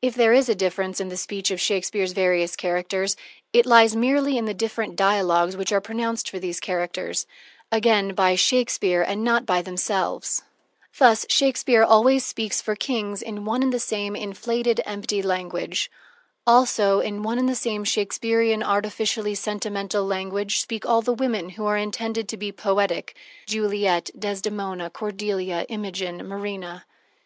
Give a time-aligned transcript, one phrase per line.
[0.00, 3.18] If there is a difference in the speech of Shakespeare's various characters,
[3.52, 7.26] it lies merely in the different dialogs which are pronounced for these characters
[7.70, 10.40] again by Shakespeare and not by themselves.
[10.96, 15.90] Thus Shakespeare always speaks for kings in one and the same inflated, empty language.
[16.46, 21.66] Also in one and the same Shakespearian, artificially sentimental language speak all the women who
[21.66, 23.14] are intended to be poetic:
[23.44, 26.86] Juliet, Desdemona, Cordelia, Imogen, Marina.